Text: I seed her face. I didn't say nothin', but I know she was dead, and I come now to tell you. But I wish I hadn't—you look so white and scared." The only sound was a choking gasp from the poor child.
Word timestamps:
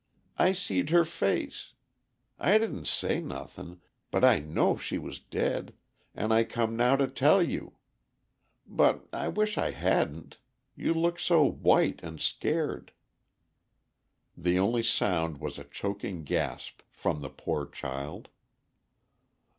I 0.35 0.53
seed 0.53 0.89
her 0.89 1.05
face. 1.05 1.73
I 2.39 2.57
didn't 2.57 2.87
say 2.87 3.19
nothin', 3.21 3.81
but 4.09 4.23
I 4.23 4.39
know 4.39 4.75
she 4.75 4.97
was 4.97 5.19
dead, 5.19 5.75
and 6.15 6.33
I 6.33 6.43
come 6.43 6.75
now 6.75 6.95
to 6.95 7.05
tell 7.07 7.43
you. 7.43 7.73
But 8.65 9.07
I 9.13 9.27
wish 9.27 9.59
I 9.59 9.69
hadn't—you 9.69 10.95
look 10.95 11.19
so 11.19 11.43
white 11.47 11.99
and 12.01 12.19
scared." 12.19 12.93
The 14.35 14.57
only 14.57 14.81
sound 14.81 15.39
was 15.39 15.59
a 15.59 15.65
choking 15.65 16.23
gasp 16.23 16.81
from 16.89 17.21
the 17.21 17.29
poor 17.29 17.67
child. 17.67 18.29